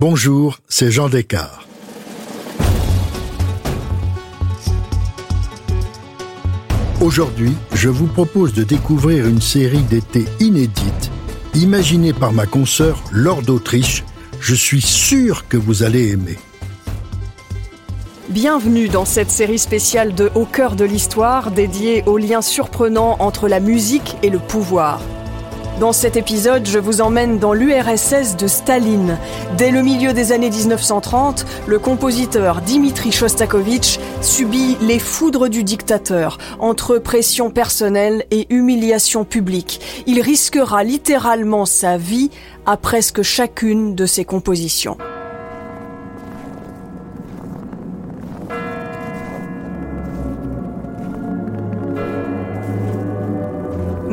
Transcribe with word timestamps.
Bonjour, 0.00 0.60
c'est 0.68 0.92
Jean 0.92 1.08
Descartes. 1.08 1.66
Aujourd'hui, 7.00 7.56
je 7.72 7.88
vous 7.88 8.06
propose 8.06 8.52
de 8.52 8.62
découvrir 8.62 9.26
une 9.26 9.40
série 9.40 9.82
d'été 9.82 10.26
inédite, 10.38 11.10
imaginée 11.56 12.12
par 12.12 12.32
ma 12.32 12.46
consoeur 12.46 13.02
Laure 13.10 13.42
d'Autriche. 13.42 14.04
Je 14.38 14.54
suis 14.54 14.82
sûr 14.82 15.48
que 15.48 15.56
vous 15.56 15.82
allez 15.82 16.12
aimer. 16.12 16.38
Bienvenue 18.28 18.88
dans 18.88 19.04
cette 19.04 19.32
série 19.32 19.58
spéciale 19.58 20.14
de 20.14 20.30
Au 20.36 20.44
cœur 20.44 20.76
de 20.76 20.84
l'histoire 20.84 21.50
dédiée 21.50 22.04
aux 22.06 22.18
liens 22.18 22.42
surprenants 22.42 23.16
entre 23.18 23.48
la 23.48 23.58
musique 23.58 24.16
et 24.22 24.30
le 24.30 24.38
pouvoir. 24.38 25.00
Dans 25.80 25.92
cet 25.92 26.16
épisode, 26.16 26.66
je 26.66 26.80
vous 26.80 27.00
emmène 27.00 27.38
dans 27.38 27.52
l'URSS 27.52 28.36
de 28.36 28.48
Staline. 28.48 29.16
Dès 29.56 29.70
le 29.70 29.82
milieu 29.82 30.12
des 30.12 30.32
années 30.32 30.50
1930, 30.50 31.46
le 31.68 31.78
compositeur 31.78 32.62
Dimitri 32.62 33.12
Shostakovich 33.12 34.00
subit 34.20 34.76
les 34.80 34.98
foudres 34.98 35.48
du 35.48 35.62
dictateur, 35.62 36.38
entre 36.58 36.98
pression 36.98 37.50
personnelle 37.50 38.24
et 38.32 38.52
humiliation 38.52 39.24
publique. 39.24 40.02
Il 40.08 40.20
risquera 40.20 40.82
littéralement 40.82 41.64
sa 41.64 41.96
vie 41.96 42.30
à 42.66 42.76
presque 42.76 43.22
chacune 43.22 43.94
de 43.94 44.04
ses 44.04 44.24
compositions. 44.24 44.98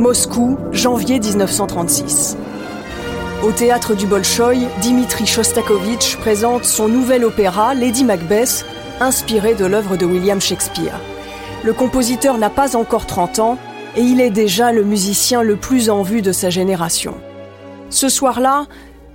Moscou, 0.06 0.60
janvier 0.72 1.20
1936. 1.20 2.38
Au 3.42 3.52
théâtre 3.52 3.96
du 3.96 4.06
Bolchoï, 4.06 4.68
Dimitri 4.80 5.26
Shostakovich 5.26 6.18
présente 6.18 6.66
son 6.66 6.88
nouvel 6.88 7.26
opéra 7.26 7.74
Lady 7.74 8.04
Macbeth, 8.04 8.68
inspiré 9.00 9.56
de 9.56 9.66
l'œuvre 9.66 9.98
de 9.98 10.06
William 10.06 10.40
Shakespeare. 10.40 11.00
Le 11.64 11.74
compositeur 11.74 12.38
n'a 12.38 12.52
pas 12.52 12.76
encore 12.76 13.08
30 13.08 13.40
ans 13.40 13.58
et 13.96 14.02
il 14.02 14.22
est 14.22 14.30
déjà 14.30 14.72
le 14.72 14.84
musicien 14.84 15.42
le 15.42 15.56
plus 15.56 15.90
en 15.90 16.04
vue 16.04 16.22
de 16.22 16.32
sa 16.32 16.52
génération. 16.52 17.16
Ce 17.90 18.08
soir-là, 18.08 18.68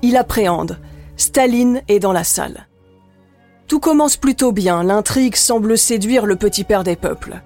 il 0.03 0.17
appréhende. 0.17 0.81
Staline 1.17 1.83
est 1.87 2.01
dans 2.01 2.13
la 2.13 2.25
salle. 2.25 2.67
Tout 3.69 3.79
commence 3.79 4.17
plutôt 4.17 4.51
bien, 4.51 4.83
l'intrigue 4.83 5.37
semble 5.37 5.79
séduire 5.79 6.27
le 6.27 6.35
petit 6.35 6.65
père 6.65 6.83
des 6.83 6.97
peuples. 6.97 7.43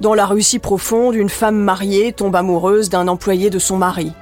Dans 0.00 0.14
la 0.14 0.24
Russie 0.24 0.58
profonde, 0.58 1.14
une 1.14 1.28
femme 1.28 1.58
mariée 1.58 2.14
tombe 2.14 2.34
amoureuse 2.34 2.88
d'un 2.88 3.06
employé 3.06 3.50
de 3.50 3.58
son 3.58 3.76
mari. 3.76 4.12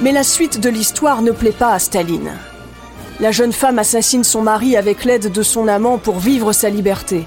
Mais 0.00 0.12
la 0.12 0.22
suite 0.22 0.60
de 0.60 0.68
l'histoire 0.70 1.20
ne 1.20 1.32
plaît 1.32 1.50
pas 1.50 1.72
à 1.72 1.80
Staline. 1.80 2.30
La 3.18 3.32
jeune 3.32 3.52
femme 3.52 3.80
assassine 3.80 4.22
son 4.22 4.42
mari 4.42 4.76
avec 4.76 5.04
l'aide 5.04 5.32
de 5.32 5.42
son 5.42 5.66
amant 5.66 5.98
pour 5.98 6.20
vivre 6.20 6.52
sa 6.52 6.68
liberté. 6.68 7.26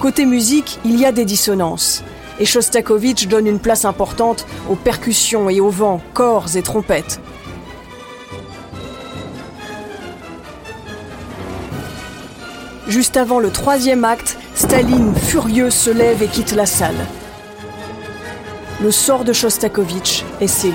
Côté 0.00 0.26
musique, 0.26 0.80
il 0.84 0.98
y 0.98 1.06
a 1.06 1.12
des 1.12 1.24
dissonances. 1.24 2.02
Et 2.40 2.44
Shostakovich 2.44 3.28
donne 3.28 3.46
une 3.46 3.60
place 3.60 3.84
importante 3.84 4.44
aux 4.68 4.74
percussions 4.74 5.48
et 5.48 5.60
aux 5.60 5.70
vents, 5.70 6.00
corps 6.12 6.56
et 6.56 6.62
trompettes. 6.62 7.20
Juste 12.90 13.16
avant 13.16 13.38
le 13.38 13.50
troisième 13.50 14.04
acte, 14.04 14.36
Staline, 14.56 15.14
furieux, 15.14 15.70
se 15.70 15.90
lève 15.90 16.24
et 16.24 16.26
quitte 16.26 16.50
la 16.50 16.66
salle. 16.66 16.96
Le 18.82 18.90
sort 18.90 19.22
de 19.22 19.32
Shostakovich 19.32 20.24
est 20.40 20.48
scellé. 20.48 20.74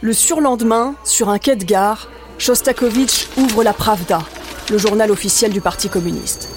Le 0.00 0.12
surlendemain, 0.12 0.96
sur 1.04 1.28
un 1.28 1.38
quai 1.38 1.54
de 1.54 1.64
gare, 1.64 2.08
Shostakovich 2.38 3.28
ouvre 3.36 3.62
la 3.62 3.72
Pravda, 3.72 4.18
le 4.68 4.78
journal 4.78 5.12
officiel 5.12 5.52
du 5.52 5.60
Parti 5.60 5.88
communiste. 5.88 6.48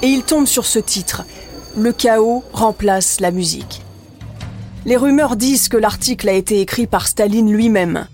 Et 0.00 0.06
il 0.06 0.22
tombe 0.22 0.46
sur 0.46 0.64
ce 0.64 0.78
titre 0.78 1.24
Le 1.76 1.92
chaos 1.92 2.42
remplace 2.54 3.20
la 3.20 3.30
musique. 3.30 3.82
Les 4.86 4.96
rumeurs 4.96 5.36
disent 5.36 5.68
que 5.68 5.76
l'article 5.76 6.30
a 6.30 6.32
été 6.32 6.62
écrit 6.62 6.86
par 6.86 7.06
Staline 7.06 7.52
lui-même. 7.52 8.06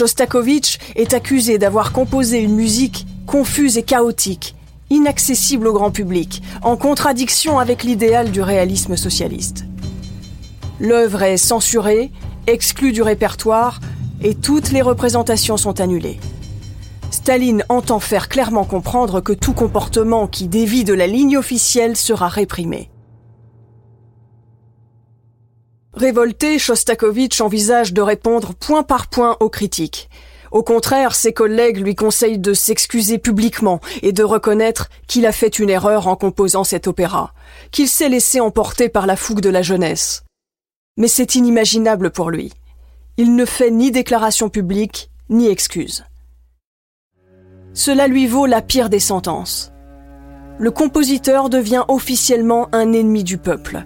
Shostakovich 0.00 0.78
est 0.96 1.12
accusé 1.12 1.58
d'avoir 1.58 1.92
composé 1.92 2.38
une 2.38 2.54
musique 2.54 3.06
confuse 3.26 3.76
et 3.76 3.82
chaotique, 3.82 4.54
inaccessible 4.88 5.66
au 5.66 5.74
grand 5.74 5.90
public, 5.90 6.42
en 6.62 6.78
contradiction 6.78 7.58
avec 7.58 7.84
l'idéal 7.84 8.30
du 8.30 8.40
réalisme 8.40 8.96
socialiste. 8.96 9.66
L'œuvre 10.78 11.22
est 11.22 11.36
censurée, 11.36 12.10
exclue 12.46 12.92
du 12.92 13.02
répertoire, 13.02 13.78
et 14.22 14.34
toutes 14.34 14.70
les 14.72 14.80
représentations 14.80 15.58
sont 15.58 15.82
annulées. 15.82 16.18
Staline 17.10 17.62
entend 17.68 18.00
faire 18.00 18.30
clairement 18.30 18.64
comprendre 18.64 19.20
que 19.20 19.34
tout 19.34 19.52
comportement 19.52 20.28
qui 20.28 20.48
dévie 20.48 20.84
de 20.84 20.94
la 20.94 21.06
ligne 21.06 21.36
officielle 21.36 21.94
sera 21.94 22.28
réprimé. 22.28 22.89
Révolté, 26.00 26.58
Shostakovich 26.58 27.42
envisage 27.42 27.92
de 27.92 28.00
répondre 28.00 28.54
point 28.54 28.82
par 28.82 29.08
point 29.08 29.36
aux 29.40 29.50
critiques. 29.50 30.08
Au 30.50 30.62
contraire, 30.62 31.14
ses 31.14 31.34
collègues 31.34 31.76
lui 31.76 31.94
conseillent 31.94 32.38
de 32.38 32.54
s'excuser 32.54 33.18
publiquement 33.18 33.80
et 34.00 34.12
de 34.12 34.24
reconnaître 34.24 34.88
qu'il 35.06 35.26
a 35.26 35.32
fait 35.32 35.58
une 35.58 35.68
erreur 35.68 36.08
en 36.08 36.16
composant 36.16 36.64
cet 36.64 36.86
opéra, 36.86 37.34
qu'il 37.70 37.86
s'est 37.86 38.08
laissé 38.08 38.40
emporter 38.40 38.88
par 38.88 39.06
la 39.06 39.14
fougue 39.14 39.42
de 39.42 39.50
la 39.50 39.60
jeunesse. 39.60 40.24
Mais 40.96 41.06
c'est 41.06 41.34
inimaginable 41.34 42.10
pour 42.10 42.30
lui. 42.30 42.50
Il 43.18 43.34
ne 43.34 43.44
fait 43.44 43.70
ni 43.70 43.90
déclaration 43.90 44.48
publique, 44.48 45.10
ni 45.28 45.48
excuse. 45.48 46.06
Cela 47.74 48.08
lui 48.08 48.26
vaut 48.26 48.46
la 48.46 48.62
pire 48.62 48.88
des 48.88 49.00
sentences. 49.00 49.70
Le 50.58 50.70
compositeur 50.70 51.50
devient 51.50 51.84
officiellement 51.88 52.70
un 52.72 52.94
ennemi 52.94 53.22
du 53.22 53.36
peuple. 53.36 53.84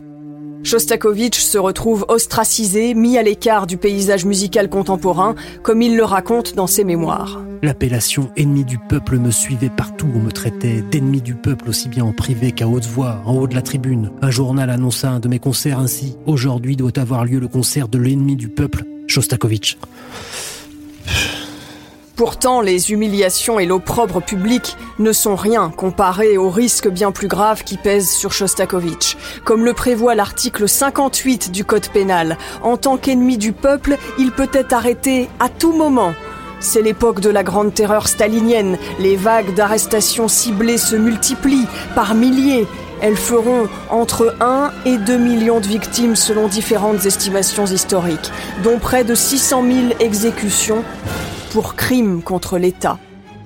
Shostakovich 0.64 1.42
se 1.42 1.58
retrouve 1.58 2.06
ostracisé, 2.08 2.94
mis 2.94 3.19
à 3.19 3.22
l'écart 3.22 3.66
du 3.66 3.76
paysage 3.76 4.25
musical 4.25 4.70
contemporain, 4.70 5.34
comme 5.62 5.82
il 5.82 5.94
le 5.94 6.04
raconte 6.04 6.54
dans 6.54 6.66
ses 6.66 6.84
mémoires. 6.84 7.42
L'appellation 7.62 8.30
ennemi 8.36 8.64
du 8.64 8.78
peuple 8.78 9.19
me 9.19 9.30
suivait 9.30 9.69
partout. 9.69 10.08
On 10.14 10.20
me 10.20 10.32
traitait 10.32 10.82
d'ennemi 10.91 11.20
du 11.20 11.34
peuple 11.34 11.69
aussi 11.69 11.88
bien 11.88 12.04
en 12.04 12.12
privé 12.12 12.52
qu'à 12.52 12.66
haute 12.66 12.86
voix, 12.86 13.20
en 13.26 13.34
haut 13.34 13.47
de 13.47 13.54
la 13.54 13.60
tribune. 13.60 14.10
Un 14.22 14.30
journal 14.30 14.70
annonça 14.70 15.10
un 15.10 15.20
de 15.20 15.28
mes 15.28 15.38
concerts 15.38 15.78
ainsi. 15.78 16.16
Aujourd'hui 16.25 16.76
doit 16.76 16.98
avoir 16.98 17.26
lieu 17.26 17.41
le 17.41 17.48
concert 17.48 17.88
de 17.88 17.98
l'ennemi 17.98 18.34
du 18.34 18.48
peuple, 18.48 18.84
Shostakovich. 19.06 19.76
Pourtant, 22.16 22.60
les 22.60 22.92
humiliations 22.92 23.58
et 23.58 23.66
l'opprobre 23.66 24.22
public 24.22 24.76
ne 25.00 25.10
sont 25.10 25.34
rien 25.34 25.72
comparés 25.76 26.38
aux 26.38 26.48
risques 26.48 26.88
bien 26.88 27.10
plus 27.10 27.26
graves 27.26 27.64
qui 27.64 27.76
pèsent 27.76 28.12
sur 28.12 28.32
Shostakovich. 28.32 29.16
Comme 29.44 29.64
le 29.64 29.72
prévoit 29.72 30.14
l'article 30.14 30.69
58 30.69 31.50
du 31.50 31.64
Code 31.64 31.88
pénal, 31.88 32.38
en 32.62 32.76
tant 32.76 32.98
qu'ennemi 32.98 33.36
du 33.36 33.52
peuple, 33.52 33.98
il 34.16 34.30
peut 34.30 34.50
être 34.52 34.72
arrêté 34.72 35.28
à 35.41 35.48
tout 35.48 35.72
moment. 35.72 36.14
C'est 36.60 36.82
l'époque 36.82 37.19
de 37.19 37.30
la 37.30 37.42
grande 37.42 37.75
terreur 37.75 38.06
stalinienne. 38.06 38.78
Les 39.00 39.16
vagues 39.16 39.52
d'arrestations 39.54 40.28
ciblées 40.28 40.78
se 40.78 40.94
multiplient 40.94 41.66
par 41.96 42.14
milliers. 42.14 42.69
Elles 43.02 43.16
feront 43.16 43.66
entre 43.91 44.36
1 44.41 44.70
et 44.86 44.98
2 44.98 45.16
millions 45.16 45.58
de 45.58 45.66
victimes 45.66 46.14
selon 46.14 46.46
différentes 46.46 47.04
estimations 47.06 47.66
historiques, 47.66 48.31
dont 48.62 48.78
près 48.78 49.02
de 49.02 49.16
600 49.16 49.64
000 49.64 49.78
exécutions 49.98 50.84
pour 51.54 51.76
crime 51.76 52.20
contre 52.20 52.59
l'État. 52.59 52.98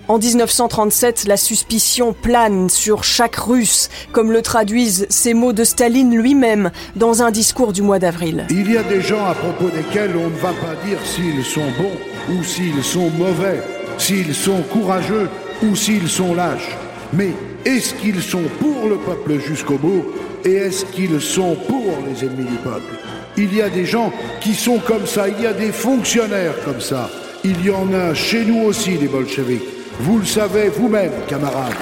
En 0.08 0.16
1937, 0.16 1.26
la 1.28 1.36
suspicion 1.36 2.14
plane 2.14 2.70
sur 2.70 3.04
chaque 3.04 3.36
Russe, 3.36 3.91
comme 4.12 4.32
le 4.32 4.41
traduisent 4.41 5.06
ces 5.10 5.34
mots 5.34 5.52
de 5.52 5.62
Staline 5.62 6.16
lui-même 6.16 6.70
dans 6.97 7.22
un 7.22 7.30
discours 7.30 7.74
du 7.74 7.82
mois 7.82 7.98
d'avril. 7.98 8.47
Il 8.48 8.72
y 8.72 8.78
a 8.78 8.82
des 8.82 9.02
gens 9.02 9.26
à 9.26 9.34
propos 9.34 9.68
desquels 9.68 10.16
on 10.16 10.30
ne 10.30 10.36
va 10.36 10.54
pas 10.54 10.74
dire 10.86 10.98
s'ils 11.04 11.44
sont 11.44 11.70
bons 11.78 12.34
ou 12.34 12.42
s'ils 12.42 12.82
sont 12.82 13.10
mauvais, 13.10 13.60
s'ils 13.98 14.34
sont 14.34 14.62
courageux 14.72 15.28
ou 15.62 15.77
s'ils 15.77 16.09
sont 16.09 16.34
lâches. 16.34 16.78
Mais 17.12 17.33
est-ce 17.66 17.92
qu'ils 17.92 18.22
sont 18.22 18.44
pour 18.59 18.88
le 18.88 18.97
peuple 18.97 19.38
jusqu'au 19.38 19.77
bout 19.77 20.06
et 20.47 20.54
est-ce 20.54 20.86
qu'ils 20.86 21.21
sont 21.21 21.56
pour 21.68 21.98
les 22.09 22.24
ennemis 22.24 22.48
du 22.48 22.56
peuple? 22.56 22.94
Il 23.36 23.54
y 23.54 23.60
a 23.60 23.68
des 23.68 23.84
gens 23.84 24.10
qui 24.41 24.54
sont 24.54 24.78
comme 24.78 25.06
ça, 25.06 25.28
il 25.28 25.42
y 25.42 25.47
a 25.47 25.53
des 25.53 25.72
fonctionnaires 25.72 26.54
comme 26.65 26.80
ça. 26.80 27.10
Il 27.50 27.65
y 27.65 27.71
en 27.71 27.91
a 27.95 28.12
chez 28.12 28.45
nous 28.45 28.60
aussi, 28.65 28.98
des 28.98 29.09
bolcheviks. 29.09 29.62
Vous 30.00 30.18
le 30.18 30.27
savez 30.27 30.68
vous-même, 30.68 31.12
camarades. 31.27 31.72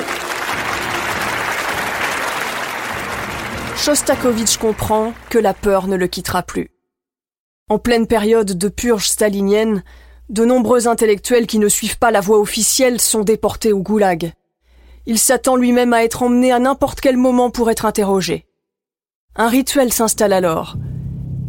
Shostakovich 3.77 4.59
comprend 4.59 5.13
que 5.29 5.39
la 5.39 5.55
peur 5.55 5.89
ne 5.89 5.97
le 5.97 6.07
quittera 6.07 6.45
plus. 6.45 6.71
En 7.69 7.81
pleine 7.81 8.07
période 8.07 8.57
de 8.57 8.69
purge 8.69 9.09
stalinienne, 9.09 9.83
de 10.29 10.45
nombreux 10.45 10.87
intellectuels 10.87 11.49
qui 11.49 11.59
ne 11.59 11.69
suivent 11.69 11.99
pas 11.99 12.13
la 12.13 12.21
voie 12.21 12.39
officielle 12.39 13.01
sont 13.01 13.23
déportés 13.23 13.73
au 13.73 13.81
goulag. 13.81 14.35
Il 15.05 15.19
s'attend 15.19 15.57
lui-même 15.57 15.93
à 15.93 16.05
être 16.05 16.23
emmené 16.23 16.53
à 16.53 16.61
n'importe 16.61 17.01
quel 17.01 17.17
moment 17.17 17.51
pour 17.51 17.73
être 17.73 17.87
interrogé. 17.87 18.47
Un 19.35 19.49
rituel 19.49 19.93
s'installe 19.93 20.33
alors. 20.33 20.77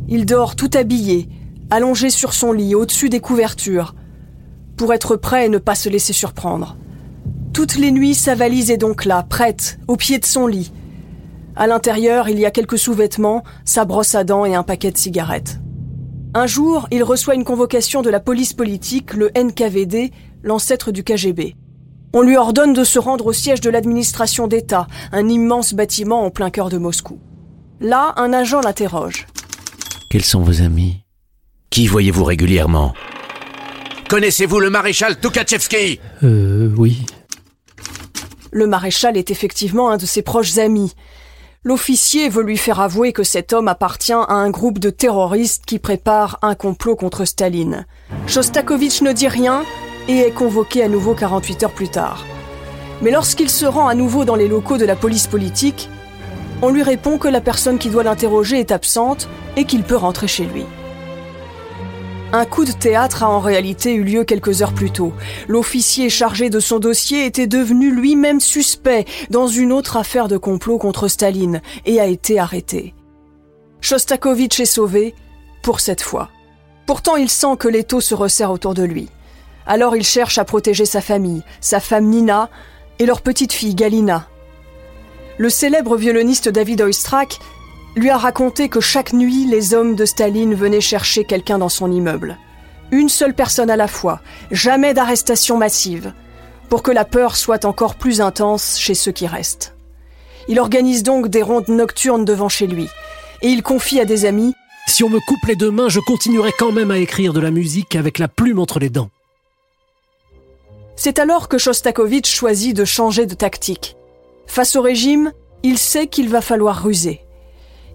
Il 0.08 0.26
dort 0.26 0.56
tout 0.56 0.72
habillé, 0.74 1.30
allongé 1.70 2.10
sur 2.10 2.34
son 2.34 2.52
lit, 2.52 2.74
au-dessus 2.74 3.10
des 3.10 3.20
couvertures. 3.20 3.94
Pour 4.78 4.94
être 4.94 5.16
prêt 5.16 5.48
et 5.48 5.50
ne 5.50 5.58
pas 5.58 5.76
se 5.76 5.90
laisser 5.90 6.14
surprendre. 6.14 6.78
Toutes 7.54 7.76
les 7.76 7.92
nuits, 7.92 8.16
sa 8.16 8.36
valise 8.36 8.70
est 8.72 8.78
donc 8.78 9.04
là, 9.04 9.24
prête, 9.24 9.80
au 9.88 9.96
pied 9.96 10.20
de 10.20 10.26
son 10.26 10.48
lit. 10.48 10.72
À 11.56 11.66
l'intérieur, 11.66 12.30
il 12.30 12.40
y 12.40 12.46
a 12.46 12.52
quelques 12.52 12.78
sous-vêtements, 12.78 13.44
sa 13.66 13.84
brosse 13.84 14.14
à 14.14 14.24
dents 14.24 14.46
et 14.46 14.54
un 14.54 14.62
paquet 14.62 14.92
de 14.92 14.98
cigarettes. 14.98 15.60
Un 16.36 16.46
jour, 16.46 16.88
il 16.92 17.04
reçoit 17.04 17.34
une 17.34 17.44
convocation 17.44 18.04
de 18.04 18.12
la 18.12 18.20
police 18.20 18.54
politique, 18.54 19.14
le 19.16 19.32
NKVD, 19.36 20.12
l'ancêtre 20.44 20.92
du 20.92 21.04
KGB. 21.04 21.56
On 22.14 22.22
lui 22.22 22.38
ordonne 22.38 22.74
de 22.74 22.84
se 22.84 23.00
rendre 23.00 23.26
au 23.26 23.34
siège 23.34 23.62
de 23.62 23.72
l'administration 23.72 24.48
d'État, 24.48 24.86
un 25.12 25.28
immense 25.28 25.74
bâtiment 25.74 26.24
en 26.24 26.30
plein 26.30 26.52
cœur 26.52 26.70
de 26.70 26.78
Moscou. 26.78 27.20
Là, 27.82 28.14
un 28.18 28.34
agent 28.34 28.62
l'interroge. 28.62 29.26
Quels 30.10 30.24
sont 30.24 30.42
vos 30.42 30.62
amis? 30.62 31.04
Qui 31.72 31.88
voyez-vous 31.88 32.24
régulièrement? 32.24 32.94
Connaissez-vous 34.10 34.60
le 34.60 34.70
maréchal 34.70 35.20
Tukhachevsky 35.20 36.00
Euh, 36.24 36.70
oui. 36.78 37.06
Le 38.52 38.66
maréchal 38.66 39.18
est 39.18 39.32
effectivement 39.32 39.90
un 39.90 39.98
de 39.98 40.06
ses 40.06 40.22
proches 40.22 40.58
amis. 40.58 40.94
L'officier 41.64 42.30
veut 42.30 42.44
lui 42.44 42.56
faire 42.56 42.80
avouer 42.80 43.12
que 43.12 43.24
cet 43.24 43.52
homme 43.52 43.68
appartient 43.68 44.14
à 44.14 44.32
un 44.32 44.50
groupe 44.50 44.80
de 44.80 44.90
terroristes 44.90 45.66
qui 45.66 45.80
prépare 45.80 46.40
un 46.42 46.56
complot 46.56 46.96
contre 46.96 47.26
Staline. 47.26 47.86
Shostakovich 48.28 49.02
ne 49.02 49.12
dit 49.12 49.28
rien 49.28 49.64
et 50.08 50.20
est 50.20 50.32
convoqué 50.32 50.82
à 50.84 50.88
nouveau 50.88 51.14
48 51.14 51.64
heures 51.64 51.74
plus 51.74 51.90
tard. 51.90 52.26
Mais 53.02 53.12
lorsqu'il 53.12 53.50
se 53.50 53.66
rend 53.66 53.90
à 53.90 53.96
nouveau 53.96 54.24
dans 54.24 54.36
les 54.36 54.48
locaux 54.48 54.78
de 54.78 54.86
la 54.86 54.96
police 54.96 55.28
politique, 55.28 55.90
on 56.62 56.70
lui 56.70 56.82
répond 56.84 57.18
que 57.18 57.28
la 57.28 57.42
personne 57.42 57.78
qui 57.78 57.90
doit 57.90 58.04
l'interroger 58.04 58.60
est 58.60 58.72
absente 58.72 59.28
et 59.58 59.66
qu'il 59.66 59.84
peut 59.84 59.98
rentrer 59.98 60.28
chez 60.28 60.46
lui. 60.46 60.64
Un 62.34 62.44
coup 62.46 62.66
de 62.66 62.74
théâtre 62.74 63.24
a 63.24 63.30
en 63.30 63.40
réalité 63.40 63.94
eu 63.94 64.04
lieu 64.04 64.26
quelques 64.26 64.62
heures 64.62 64.74
plus 64.74 64.92
tôt. 64.92 65.14
L'officier 65.48 66.10
chargé 66.10 66.50
de 66.50 66.60
son 66.60 66.78
dossier 66.78 67.26
était 67.26 67.48
devenu 67.48 67.90
lui-même 67.90 68.42
suspect 68.42 69.06
dans 69.30 69.48
une 69.48 69.72
autre 69.72 69.96
affaire 69.96 70.28
de 70.28 70.36
complot 70.36 70.78
contre 70.78 71.08
Staline 71.08 71.62
et 71.86 72.02
a 72.02 72.06
été 72.06 72.38
arrêté. 72.38 72.94
Shostakovich 73.80 74.60
est 74.60 74.66
sauvé, 74.66 75.16
pour 75.64 75.80
cette 75.80 76.02
fois. 76.02 76.30
Pourtant, 76.86 77.16
il 77.16 77.30
sent 77.30 77.56
que 77.58 77.70
l'étau 77.70 78.02
se 78.02 78.14
resserre 78.14 78.52
autour 78.52 78.74
de 78.74 78.84
lui. 78.84 79.08
Alors 79.66 79.96
il 79.96 80.04
cherche 80.04 80.38
à 80.38 80.44
protéger 80.44 80.86
sa 80.86 81.02
famille, 81.02 81.44
sa 81.62 81.80
femme 81.80 82.06
Nina 82.06 82.50
et 83.00 83.06
leur 83.06 83.22
petite 83.22 83.54
fille 83.54 83.76
Galina. 83.76 84.28
Le 85.38 85.50
célèbre 85.50 85.96
violoniste 85.96 86.50
David 86.50 86.82
Oistrakh 86.82 87.40
lui 87.96 88.10
a 88.10 88.18
raconté 88.18 88.70
que 88.70 88.80
chaque 88.80 89.14
nuit, 89.14 89.46
les 89.46 89.74
hommes 89.74 89.96
de 89.96 90.06
Staline 90.06 90.54
venaient 90.54 90.82
chercher 90.82 91.24
quelqu'un 91.24 91.58
dans 91.58 91.70
son 91.70 91.92
immeuble. 91.92 92.38
Une 92.92 93.10
seule 93.10 93.34
personne 93.34 93.70
à 93.70 93.76
la 93.76 93.88
fois, 93.88 94.22
jamais 94.52 94.94
d'arrestation 94.94 95.58
massive, 95.58 96.14
pour 96.70 96.84
que 96.84 96.92
la 96.92 97.06
peur 97.06 97.36
soit 97.36 97.66
encore 97.66 97.96
plus 97.96 98.22
intense 98.22 98.78
chez 98.80 98.94
ceux 98.94 99.12
qui 99.12 99.28
restent. 99.28 99.76
Il 100.48 100.60
organise 100.60 101.04
donc 101.04 101.28
des 101.28 101.42
rondes 101.42 101.68
nocturnes 101.68 102.24
devant 102.24 102.50
chez 102.50 102.68
lui, 102.68 102.88
et 103.42 103.48
il 103.48 103.64
confie 103.64 104.00
à 104.00 104.06
des 104.06 104.26
amis 104.26 104.54
Si 104.88 105.04
on 105.04 105.10
me 105.10 105.20
coupe 105.20 105.46
les 105.48 105.56
deux 105.56 105.72
mains, 105.72 105.90
je 105.90 106.00
continuerai 106.00 106.52
quand 106.58 106.72
même 106.72 106.92
à 106.92 106.98
écrire 106.98 107.34
de 107.34 107.40
la 107.40 107.52
musique 107.52 107.96
avec 107.96 108.20
la 108.20 108.28
plume 108.28 108.60
entre 108.60 108.80
les 108.80 108.90
dents. 108.90 109.10
C'est 110.96 111.20
alors 111.20 111.48
que 111.48 111.58
Shostakovich 111.58 112.28
choisit 112.28 112.76
de 112.76 112.86
changer 112.86 113.26
de 113.26 113.36
tactique. 113.36 113.96
Face 114.48 114.76
au 114.76 114.82
régime, 114.82 115.32
il 115.62 115.78
sait 115.78 116.08
qu'il 116.08 116.30
va 116.30 116.42
falloir 116.42 116.82
ruser. 116.84 117.22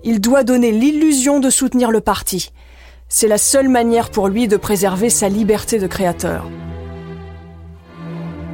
Il 0.05 0.21
doit 0.21 0.45
donner 0.45 0.73
l'illusion 0.73 1.41
de 1.41 1.51
soutenir 1.51 1.91
le 1.91 2.01
parti. 2.01 2.51
C'est 3.09 3.29
la 3.29 3.39
seule 3.39 3.69
manière 3.69 4.11
pour 4.11 4.29
lui 4.29 4.49
de 4.49 4.57
préserver 4.57 5.11
sa 5.11 5.29
liberté 5.29 5.79
de 5.79 5.87
créateur. 5.87 6.49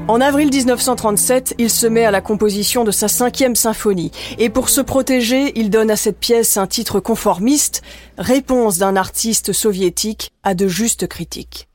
En 0.08 0.22
avril 0.22 0.48
1937, 0.50 1.54
il 1.58 1.68
se 1.68 1.86
met 1.86 2.06
à 2.06 2.10
la 2.10 2.22
composition 2.22 2.82
de 2.82 2.90
sa 2.90 3.08
cinquième 3.08 3.54
symphonie, 3.54 4.10
et 4.38 4.48
pour 4.48 4.70
se 4.70 4.80
protéger, 4.80 5.52
il 5.54 5.68
donne 5.68 5.90
à 5.90 5.96
cette 5.96 6.18
pièce 6.18 6.56
un 6.56 6.66
titre 6.66 6.98
conformiste, 6.98 7.82
réponse 8.16 8.78
d'un 8.78 8.96
artiste 8.96 9.52
soviétique 9.52 10.32
à 10.42 10.54
de 10.54 10.66
justes 10.66 11.08
critiques. 11.08 11.67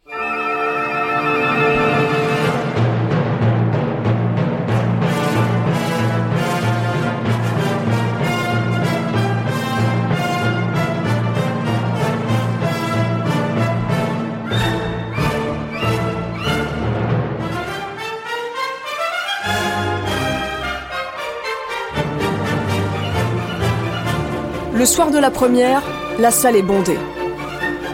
Le 24.83 24.87
soir 24.87 25.11
de 25.11 25.17
la 25.17 25.31
première, 25.31 25.81
la 26.19 26.29
salle 26.29 26.57
est 26.57 26.61
bondée. 26.61 26.99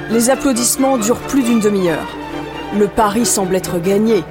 Les 0.09 0.31
applaudissements 0.31 0.97
durent 0.97 1.19
plus 1.19 1.44
d'une 1.44 1.59
demi-heure. 1.59 2.07
Le 2.80 2.88
pari 2.88 3.27
semble 3.27 3.56
être 3.56 3.77
gagné. 3.77 4.24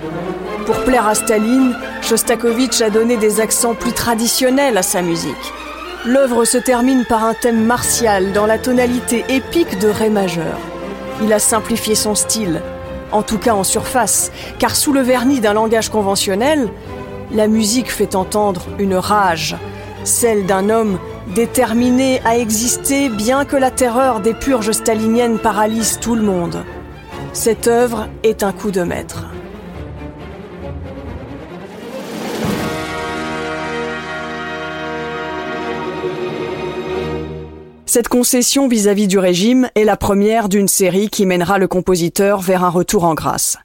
Pour 0.67 0.75
plaire 0.83 1.07
à 1.07 1.15
Staline, 1.15 1.77
Shostakovich 2.03 2.81
a 2.81 2.91
donné 2.91 3.17
des 3.17 3.41
accents 3.41 3.77
plus 3.77 3.93
traditionnels 3.93 4.77
à 4.77 4.83
sa 4.83 5.03
musique. 5.03 5.55
L'œuvre 6.05 6.45
se 6.45 6.59
termine 6.59 7.05
par 7.05 7.23
un 7.23 7.35
thème 7.35 7.65
martial 7.65 8.33
dans 8.33 8.47
la 8.47 8.59
tonalité 8.59 9.25
épique 9.29 9.79
de 9.79 9.87
Ré 9.87 10.11
majeur. 10.11 10.59
Il 11.23 11.33
a 11.33 11.39
simplifié 11.39 11.95
son 11.95 12.17
style, 12.17 12.61
en 13.13 13.23
tout 13.23 13.39
cas 13.39 13.55
en 13.55 13.63
surface, 13.63 14.33
car 14.59 14.75
sous 14.75 14.93
le 14.93 15.03
vernis 15.03 15.39
d'un 15.39 15.53
langage 15.53 15.91
conventionnel, 15.91 16.69
la 17.31 17.47
musique 17.47 17.93
fait 17.93 18.17
entendre 18.17 18.63
une 18.81 18.97
rage, 18.97 19.55
celle 20.03 20.45
d'un 20.45 20.71
homme 20.71 20.99
déterminé 21.35 22.21
à 22.25 22.39
exister 22.39 23.09
bien 23.09 23.45
que 23.45 23.57
la 23.57 23.71
terreur 23.71 24.21
des 24.21 24.35
purges 24.35 24.73
staliniennes 24.73 25.39
paralyse 25.39 25.99
tout 26.01 26.15
le 26.15 26.23
monde. 26.23 26.65
Cette 27.33 27.69
œuvre 27.69 28.09
est 28.23 28.43
un 28.43 28.53
coup 28.53 28.71
de 28.71 28.83
maître. 28.83 29.27
Cette 37.87 38.09
concession 38.09 38.69
vis-à-vis 38.69 39.09
du 39.09 39.19
régime 39.19 39.71
est 39.75 39.85
la 39.85 39.97
première 39.97 40.49
d'une 40.49 40.69
série 40.69 41.09
qui 41.09 41.25
mènera 41.25 41.59
le 41.59 41.69
compositeur 41.69 42.41
vers 42.41 42.63
un 42.63 42.69
retour 42.69 43.05
en 43.05 43.15
grâce. 43.15 43.57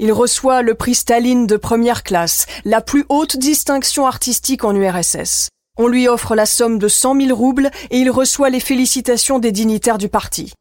Il 0.00 0.12
reçoit 0.12 0.62
le 0.62 0.74
prix 0.74 0.94
Staline 0.94 1.46
de 1.46 1.56
première 1.56 2.02
classe, 2.02 2.46
la 2.64 2.80
plus 2.80 3.04
haute 3.08 3.36
distinction 3.36 4.06
artistique 4.06 4.64
en 4.64 4.74
URSS. 4.74 5.48
On 5.80 5.86
lui 5.86 6.08
offre 6.08 6.34
la 6.34 6.44
somme 6.44 6.78
de 6.78 6.88
100 6.88 7.20
000 7.20 7.36
roubles 7.36 7.70
et 7.90 7.98
il 7.98 8.10
reçoit 8.10 8.50
les 8.50 8.58
félicitations 8.58 9.38
des 9.38 9.52
dignitaires 9.52 9.98
du 9.98 10.08
parti. 10.08 10.52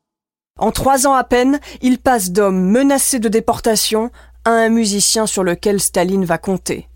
En 0.59 0.71
trois 0.71 1.07
ans 1.07 1.13
à 1.13 1.23
peine, 1.23 1.59
il 1.81 1.97
passe 1.97 2.31
d'homme 2.31 2.61
menacé 2.61 3.17
de 3.17 3.27
déportation 3.27 4.11
à 4.45 4.51
un 4.51 4.69
musicien 4.69 5.25
sur 5.25 5.43
lequel 5.43 5.81
Staline 5.81 6.23
va 6.23 6.37
compter. 6.37 6.87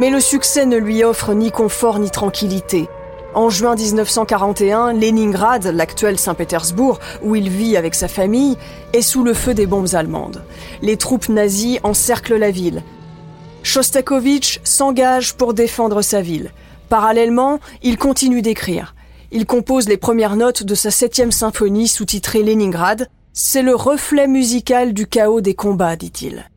Mais 0.00 0.10
le 0.10 0.20
succès 0.20 0.64
ne 0.64 0.78
lui 0.78 1.04
offre 1.04 1.34
ni 1.34 1.50
confort 1.50 1.98
ni 1.98 2.10
tranquillité. 2.10 2.88
En 3.34 3.50
juin 3.50 3.74
1941, 3.74 4.92
Leningrad, 4.92 5.66
l'actuel 5.66 6.18
Saint-Pétersbourg, 6.18 6.98
où 7.22 7.36
il 7.36 7.48
vit 7.48 7.76
avec 7.76 7.94
sa 7.94 8.08
famille, 8.08 8.56
est 8.92 9.02
sous 9.02 9.22
le 9.22 9.34
feu 9.34 9.54
des 9.54 9.66
bombes 9.66 9.94
allemandes. 9.94 10.44
Les 10.82 10.96
troupes 10.96 11.28
nazies 11.28 11.78
encerclent 11.82 12.36
la 12.36 12.50
ville. 12.50 12.82
Shostakovich 13.64 14.60
s'engage 14.62 15.34
pour 15.34 15.54
défendre 15.54 16.02
sa 16.02 16.20
ville. 16.20 16.52
Parallèlement, 16.90 17.60
il 17.82 17.96
continue 17.96 18.42
d'écrire. 18.42 18.94
Il 19.32 19.46
compose 19.46 19.88
les 19.88 19.96
premières 19.96 20.36
notes 20.36 20.62
de 20.62 20.74
sa 20.74 20.90
septième 20.90 21.32
symphonie 21.32 21.88
sous-titrée 21.88 22.42
Leningrad. 22.42 23.08
C'est 23.32 23.62
le 23.62 23.74
reflet 23.74 24.28
musical 24.28 24.92
du 24.92 25.06
chaos 25.06 25.40
des 25.40 25.54
combats, 25.54 25.96
dit-il. 25.96 26.48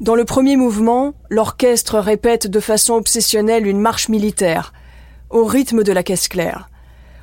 Dans 0.00 0.16
le 0.16 0.24
premier 0.24 0.56
mouvement, 0.56 1.14
l'orchestre 1.30 2.00
répète 2.00 2.48
de 2.48 2.60
façon 2.60 2.94
obsessionnelle 2.94 3.66
une 3.66 3.80
marche 3.80 4.08
militaire, 4.08 4.72
au 5.30 5.44
rythme 5.44 5.84
de 5.84 5.92
la 5.92 6.02
caisse 6.02 6.28
claire. 6.28 6.68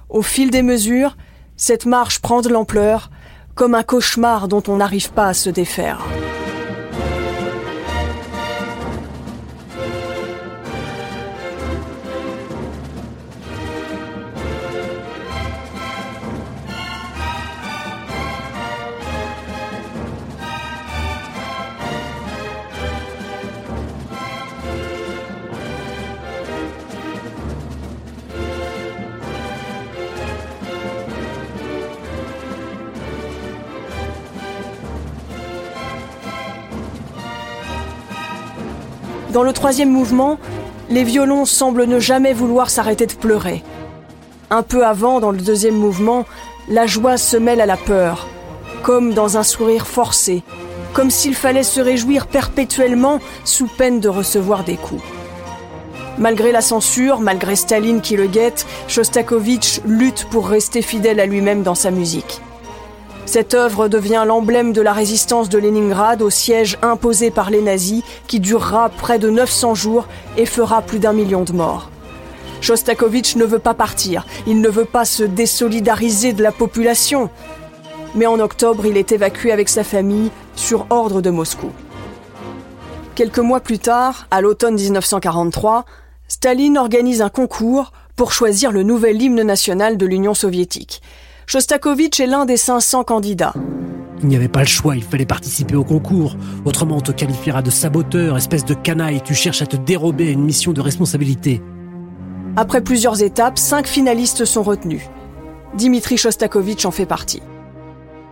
Au 0.09 0.21
fil 0.21 0.49
des 0.49 0.63
mesures, 0.63 1.17
cette 1.57 1.85
marche 1.85 2.19
prend 2.19 2.41
de 2.41 2.49
l'ampleur, 2.49 3.11
comme 3.53 3.75
un 3.75 3.83
cauchemar 3.83 4.47
dont 4.47 4.63
on 4.67 4.77
n'arrive 4.77 5.11
pas 5.11 5.27
à 5.27 5.33
se 5.33 5.49
défaire. 5.49 6.05
Troisième 39.55 39.89
mouvement, 39.89 40.37
les 40.91 41.03
violons 41.03 41.45
semblent 41.45 41.85
ne 41.85 41.99
jamais 41.99 42.33
vouloir 42.33 42.69
s'arrêter 42.69 43.07
de 43.07 43.13
pleurer. 43.13 43.63
Un 44.51 44.61
peu 44.61 44.85
avant, 44.85 45.19
dans 45.19 45.31
le 45.31 45.39
deuxième 45.39 45.75
mouvement, 45.75 46.25
la 46.69 46.85
joie 46.85 47.17
se 47.17 47.37
mêle 47.37 47.61
à 47.61 47.65
la 47.65 47.77
peur, 47.77 48.27
comme 48.83 49.15
dans 49.15 49.37
un 49.37 49.43
sourire 49.43 49.87
forcé, 49.87 50.43
comme 50.93 51.09
s'il 51.09 51.33
fallait 51.33 51.63
se 51.63 51.81
réjouir 51.81 52.27
perpétuellement 52.27 53.19
sous 53.43 53.65
peine 53.65 53.99
de 53.99 54.09
recevoir 54.09 54.63
des 54.63 54.75
coups. 54.75 55.03
Malgré 56.17 56.51
la 56.51 56.61
censure, 56.61 57.19
malgré 57.19 57.55
Staline 57.55 58.01
qui 58.01 58.15
le 58.15 58.27
guette, 58.27 58.67
Shostakovich 58.87 59.81
lutte 59.85 60.27
pour 60.29 60.47
rester 60.47 60.81
fidèle 60.81 61.19
à 61.19 61.25
lui-même 61.25 61.63
dans 61.63 61.75
sa 61.75 61.91
musique. 61.91 62.41
Cette 63.25 63.55
œuvre 63.55 63.87
devient 63.87 64.23
l'emblème 64.25 64.71
de 64.71 64.81
la 64.81 64.93
résistance 64.93 65.49
de 65.49 65.57
Leningrad 65.57 66.21
au 66.21 66.29
siège 66.29 66.77
imposé 66.81 67.31
par 67.31 67.49
les 67.49 67.61
nazis 67.61 68.03
qui 68.27 68.39
durera 68.39 68.89
près 68.89 69.17
de 69.17 69.29
900 69.29 69.73
jours 69.73 70.07
et 70.37 70.45
fera 70.45 70.81
plus 70.81 70.99
d'un 70.99 71.13
million 71.13 71.43
de 71.43 71.51
morts. 71.51 71.89
Shostakovich 72.61 73.35
ne 73.35 73.43
veut 73.43 73.59
pas 73.59 73.73
partir, 73.73 74.25
il 74.47 74.61
ne 74.61 74.69
veut 74.69 74.85
pas 74.85 75.05
se 75.05 75.23
désolidariser 75.23 76.33
de 76.33 76.43
la 76.43 76.51
population. 76.51 77.29
Mais 78.13 78.27
en 78.27 78.39
octobre, 78.39 78.85
il 78.85 78.95
est 78.95 79.11
évacué 79.11 79.51
avec 79.51 79.69
sa 79.69 79.83
famille 79.83 80.31
sur 80.55 80.85
ordre 80.89 81.21
de 81.21 81.29
Moscou. 81.29 81.71
Quelques 83.15 83.39
mois 83.39 83.59
plus 83.59 83.79
tard, 83.79 84.27
à 84.31 84.41
l'automne 84.41 84.75
1943, 84.75 85.85
Staline 86.27 86.77
organise 86.77 87.21
un 87.21 87.29
concours 87.29 87.91
pour 88.15 88.31
choisir 88.31 88.71
le 88.71 88.83
nouvel 88.83 89.21
hymne 89.21 89.43
national 89.43 89.97
de 89.97 90.05
l'Union 90.05 90.33
soviétique. 90.33 91.01
Shostakovich 91.47 92.19
est 92.19 92.25
l'un 92.25 92.45
des 92.45 92.57
500 92.57 93.03
candidats. 93.03 93.53
Il 94.21 94.29
n'y 94.29 94.35
avait 94.35 94.47
pas 94.47 94.61
le 94.61 94.67
choix, 94.67 94.95
il 94.95 95.03
fallait 95.03 95.25
participer 95.25 95.75
au 95.75 95.83
concours. 95.83 96.35
Autrement, 96.65 96.97
on 96.97 97.01
te 97.01 97.11
qualifiera 97.11 97.61
de 97.61 97.69
saboteur, 97.69 98.35
espèce 98.35 98.65
de 98.65 98.73
canaille, 98.73 99.21
tu 99.21 99.35
cherches 99.35 99.61
à 99.61 99.67
te 99.67 99.75
dérober 99.75 100.29
à 100.29 100.31
une 100.31 100.43
mission 100.43 100.73
de 100.73 100.81
responsabilité. 100.81 101.61
Après 102.55 102.81
plusieurs 102.81 103.21
étapes, 103.21 103.59
cinq 103.59 103.85
finalistes 103.85 104.45
sont 104.45 104.63
retenus. 104.63 105.03
Dimitri 105.75 106.17
Shostakovich 106.17 106.85
en 106.85 106.91
fait 106.91 107.05
partie. 107.05 107.43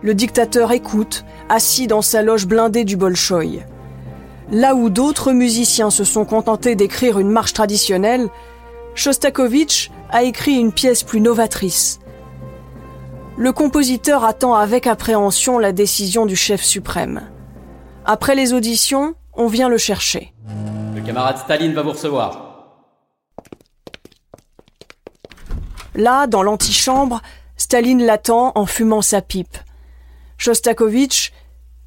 Le 0.02 0.14
dictateur 0.14 0.72
écoute, 0.72 1.24
assis 1.48 1.86
dans 1.86 2.02
sa 2.02 2.22
loge 2.22 2.46
blindée 2.46 2.84
du 2.84 2.96
Bolchoï. 2.96 3.64
Là 4.50 4.74
où 4.74 4.90
d'autres 4.90 5.32
musiciens 5.32 5.90
se 5.90 6.04
sont 6.04 6.24
contentés 6.24 6.74
d'écrire 6.74 7.18
une 7.18 7.30
marche 7.30 7.52
traditionnelle, 7.52 8.28
Shostakovich 8.94 9.90
a 10.10 10.24
écrit 10.24 10.54
une 10.54 10.72
pièce 10.72 11.04
plus 11.04 11.20
novatrice. 11.20 12.00
Le 13.36 13.52
compositeur 13.52 14.24
attend 14.24 14.54
avec 14.54 14.86
appréhension 14.86 15.58
la 15.58 15.72
décision 15.72 16.24
du 16.24 16.36
chef 16.36 16.62
suprême. 16.62 17.28
Après 18.04 18.36
les 18.36 18.52
auditions, 18.52 19.14
on 19.32 19.48
vient 19.48 19.68
le 19.68 19.76
chercher. 19.76 20.32
Le 20.94 21.00
camarade 21.00 21.38
Staline 21.38 21.74
va 21.74 21.82
vous 21.82 21.90
recevoir. 21.90 22.78
Là, 25.96 26.28
dans 26.28 26.44
l'antichambre, 26.44 27.22
Staline 27.56 28.04
l'attend 28.04 28.52
en 28.54 28.66
fumant 28.66 29.02
sa 29.02 29.20
pipe. 29.20 29.58
Shostakovich 30.38 31.32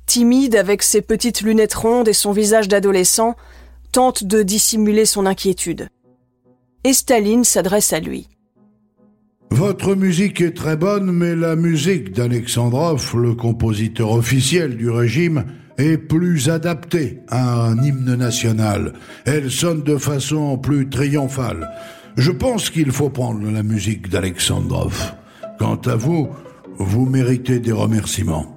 timide 0.05 0.55
avec 0.55 0.83
ses 0.83 1.01
petites 1.01 1.41
lunettes 1.41 1.75
rondes 1.75 2.09
et 2.09 2.13
son 2.13 2.33
visage 2.33 2.67
d'adolescent, 2.67 3.35
tente 3.93 4.25
de 4.25 4.43
dissimuler 4.43 5.05
son 5.05 5.25
inquiétude. 5.25 5.89
Et 6.83 6.93
Staline 6.93 7.45
s'adresse 7.45 7.93
à 7.93 7.99
lui. 7.99 8.27
Votre 9.49 9.95
musique 9.95 10.41
est 10.41 10.55
très 10.55 10.75
bonne, 10.75 11.11
mais 11.11 11.35
la 11.35 11.55
musique 11.55 12.11
d'Alexandrov, 12.11 13.15
le 13.17 13.33
compositeur 13.33 14.11
officiel 14.11 14.77
du 14.77 14.89
régime, 14.89 15.45
est 15.77 15.97
plus 15.97 16.49
adaptée 16.49 17.21
à 17.27 17.65
un 17.65 17.81
hymne 17.81 18.15
national. 18.15 18.93
Elle 19.25 19.49
sonne 19.49 19.83
de 19.83 19.97
façon 19.97 20.57
plus 20.57 20.89
triomphale. 20.89 21.69
Je 22.17 22.31
pense 22.31 22.69
qu'il 22.69 22.91
faut 22.91 23.09
prendre 23.09 23.49
la 23.49 23.63
musique 23.63 24.09
d'Alexandrov. 24.09 25.13
Quant 25.59 25.79
à 25.85 25.95
vous, 25.95 26.29
vous 26.77 27.05
méritez 27.05 27.59
des 27.59 27.71
remerciements. 27.71 28.55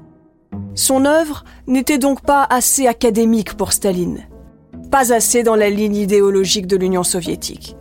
Son 0.75 1.05
œuvre 1.05 1.45
n'était 1.67 1.99
donc 1.99 2.23
pas 2.23 2.47
assez 2.49 2.87
académique 2.87 3.55
pour 3.55 3.73
Staline, 3.73 4.27
pas 4.91 5.13
assez 5.13 5.43
dans 5.43 5.57
la 5.57 5.71
ligne 5.71 5.97
idéologique 5.97 6.67
de 6.67 6.77
l'Union 6.77 7.03
soviétique. 7.03 7.77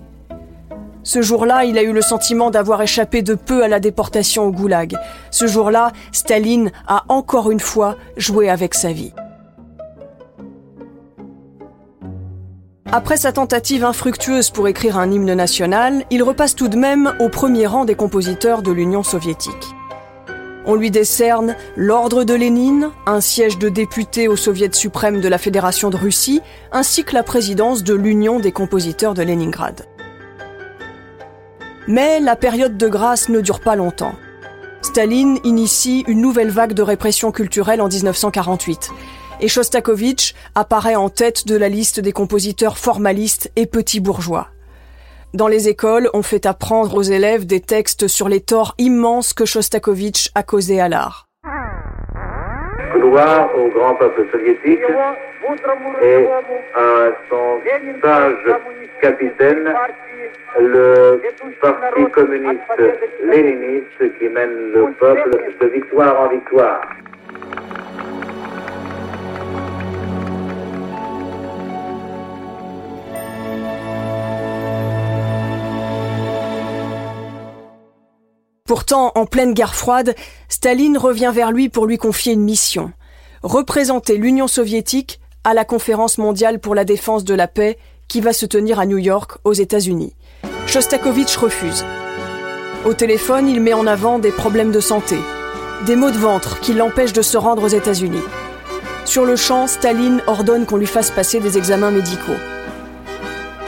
Ce 1.12 1.24
jour-là, 1.24 1.66
il 1.66 1.80
a 1.80 1.82
eu 1.82 1.92
le 1.92 2.04
sentiment 2.04 2.52
d'avoir 2.52 2.84
échappé 2.84 3.24
de 3.24 3.34
peu 3.34 3.64
à 3.64 3.68
la 3.68 3.80
déportation 3.80 4.44
au 4.44 4.52
goulag. 4.52 4.96
Ce 5.32 5.48
jour-là, 5.48 5.92
Staline 6.12 6.72
a 6.88 7.04
encore 7.08 7.50
une 7.50 7.60
fois 7.60 7.96
joué 8.16 8.48
avec 8.48 8.76
sa 8.76 8.92
vie. 8.92 9.12
Après 12.92 13.18
sa 13.18 13.32
tentative 13.32 13.84
infructueuse 13.84 14.52
pour 14.52 14.68
écrire 14.68 15.00
un 15.00 15.10
hymne 15.10 15.34
national, 15.34 16.06
il 16.12 16.22
repasse 16.22 16.54
tout 16.54 16.68
de 16.68 16.78
même 16.78 17.12
au 17.20 17.28
premier 17.28 17.66
rang 17.66 17.86
des 17.86 17.96
compositeurs 17.96 18.62
de 18.62 18.72
l'Union 18.72 19.02
soviétique. 19.02 19.74
On 20.68 20.76
lui 20.76 20.92
décerne 20.92 21.56
l'Ordre 21.76 22.24
de 22.24 22.36
Lénine, 22.36 22.92
un 23.08 23.20
siège 23.20 23.58
de 23.58 23.70
député 23.70 24.28
au 24.28 24.36
Soviet 24.36 24.76
suprême 24.76 25.22
de 25.22 25.28
la 25.28 25.40
Fédération 25.40 25.90
de 25.90 25.98
Russie, 25.98 26.42
ainsi 26.72 27.04
que 27.04 27.16
la 27.16 27.24
présidence 27.24 27.84
de 27.84 27.96
l'Union 27.96 28.40
des 28.40 28.52
compositeurs 28.52 29.16
de 29.16 29.24
Leningrad. 29.24 29.88
Mais 31.90 32.20
la 32.20 32.36
période 32.36 32.78
de 32.78 32.88
grâce 32.88 33.30
ne 33.30 33.42
dure 33.42 33.62
pas 33.62 33.76
longtemps. 33.76 34.14
Staline 34.84 35.40
initie 35.44 36.06
une 36.08 36.22
nouvelle 36.22 36.52
vague 36.52 36.74
de 36.74 36.84
répression 36.84 37.32
culturelle 37.32 37.82
en 37.82 37.88
1948 37.88 38.92
et 39.42 39.48
Shostakovich 39.48 40.36
apparaît 40.54 40.96
en 40.96 41.10
tête 41.10 41.48
de 41.48 41.56
la 41.56 41.68
liste 41.68 42.00
des 42.00 42.12
compositeurs 42.12 42.78
formalistes 42.78 43.52
et 43.56 43.66
petits 43.66 44.02
bourgeois. 44.02 44.50
Dans 45.34 45.48
les 45.48 45.68
écoles, 45.68 46.12
on 46.14 46.22
fait 46.22 46.46
apprendre 46.46 46.94
aux 46.94 47.02
élèves 47.02 47.48
des 47.48 47.60
textes 47.60 48.08
sur 48.08 48.30
les 48.30 48.42
torts 48.42 48.76
immenses 48.78 49.34
que 49.34 49.46
Shostakovich 49.46 50.30
a 50.36 50.44
causés 50.44 50.80
à 50.80 50.90
l'art. 50.90 51.29
Gloire 52.94 53.50
au 53.56 53.68
grand 53.68 53.96
peuple 53.96 54.26
soviétique 54.32 54.82
et 56.02 56.26
à 56.76 57.12
son 57.30 57.62
sage 58.02 58.56
capitaine, 59.02 59.74
le 60.60 61.22
parti 61.62 62.06
communiste 62.12 62.82
léniniste 63.24 64.18
qui 64.18 64.30
mène 64.30 64.72
le 64.74 64.92
peuple 65.00 65.38
de 65.60 65.68
victoire 65.68 66.22
en 66.22 66.28
victoire. 66.30 66.82
Pourtant, 78.70 79.12
en 79.16 79.26
pleine 79.26 79.56
guerre 79.56 79.74
froide, 79.74 80.14
Staline 80.48 81.00
revient 81.00 81.32
vers 81.34 81.52
lui 81.52 81.70
pour 81.70 81.88
lui 81.88 81.98
confier 81.98 82.34
une 82.34 82.44
mission. 82.44 82.92
Représenter 83.42 84.16
l'Union 84.16 84.48
soviétique 84.48 85.20
à 85.44 85.56
la 85.56 85.66
conférence 85.66 86.20
mondiale 86.20 86.60
pour 86.60 86.76
la 86.76 86.86
défense 86.86 87.24
de 87.24 87.34
la 87.34 87.48
paix 87.48 87.80
qui 88.08 88.22
va 88.22 88.32
se 88.32 88.46
tenir 88.46 88.80
à 88.80 88.86
New 88.86 89.00
York, 89.00 89.40
aux 89.44 89.54
États-Unis. 89.54 90.14
Shostakovich 90.68 91.36
refuse. 91.38 91.84
Au 92.86 92.94
téléphone, 92.94 93.48
il 93.48 93.60
met 93.60 93.74
en 93.74 93.88
avant 93.88 94.20
des 94.20 94.32
problèmes 94.32 94.72
de 94.72 94.82
santé, 94.82 95.18
des 95.88 95.96
maux 95.96 96.12
de 96.12 96.20
ventre 96.20 96.60
qui 96.60 96.76
l'empêchent 96.76 97.14
de 97.14 97.24
se 97.24 97.38
rendre 97.38 97.64
aux 97.64 97.70
États-Unis. 97.70 98.22
Sur 99.04 99.26
le 99.26 99.36
champ, 99.36 99.66
Staline 99.66 100.22
ordonne 100.28 100.68
qu'on 100.68 100.78
lui 100.78 100.86
fasse 100.86 101.10
passer 101.10 101.40
des 101.40 101.58
examens 101.58 101.90
médicaux. 101.90 102.38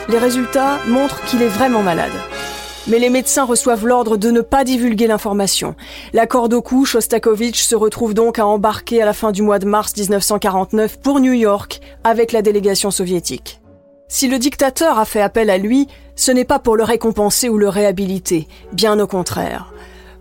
Les 0.09 0.19
résultats 0.19 0.77
montrent 0.85 1.25
qu'il 1.25 1.41
est 1.41 1.47
vraiment 1.47 1.81
malade. 1.81 2.11
Mais 2.87 2.97
les 2.97 3.09
médecins 3.09 3.45
reçoivent 3.45 3.85
l'ordre 3.85 4.17
de 4.17 4.31
ne 4.31 4.41
pas 4.41 4.63
divulguer 4.63 5.05
l'information. 5.05 5.75
La 6.13 6.25
corde 6.25 6.53
au 6.53 6.61
cou, 6.63 6.83
Shostakovich 6.85 7.63
se 7.63 7.75
retrouve 7.75 8.15
donc 8.15 8.39
à 8.39 8.47
embarquer 8.47 9.01
à 9.01 9.05
la 9.05 9.13
fin 9.13 9.31
du 9.31 9.43
mois 9.43 9.59
de 9.59 9.67
mars 9.67 9.95
1949 9.95 10.99
pour 10.99 11.19
New 11.19 11.33
York 11.33 11.79
avec 12.03 12.31
la 12.31 12.41
délégation 12.41 12.89
soviétique. 12.89 13.61
Si 14.07 14.27
le 14.27 14.39
dictateur 14.39 14.97
a 14.97 15.05
fait 15.05 15.21
appel 15.21 15.49
à 15.49 15.57
lui, 15.57 15.87
ce 16.15 16.31
n'est 16.31 16.43
pas 16.43 16.59
pour 16.59 16.75
le 16.75 16.83
récompenser 16.83 17.49
ou 17.49 17.57
le 17.57 17.69
réhabiliter, 17.69 18.47
bien 18.73 18.99
au 18.99 19.07
contraire. 19.07 19.71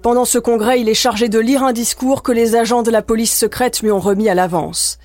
Pendant 0.03 0.25
ce 0.25 0.39
congrès, 0.39 0.81
il 0.81 0.89
est 0.89 0.95
chargé 0.95 1.29
de 1.29 1.39
lire 1.39 1.65
un 1.65 1.73
discours 1.73 2.23
que 2.23 2.33
les 2.33 2.57
agents 2.57 2.83
de 2.83 2.91
la 2.91 3.03
police 3.03 3.37
secrète 3.37 3.81
lui 3.81 3.91
ont 3.91 3.99
remis 4.01 4.29
à 4.29 4.35
l'avance. 4.35 4.99